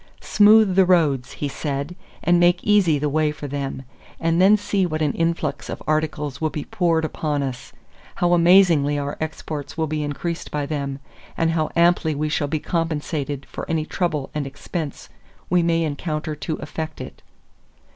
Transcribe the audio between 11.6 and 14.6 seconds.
amply we shall be compensated for any trouble and